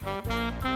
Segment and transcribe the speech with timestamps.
[0.00, 0.67] Música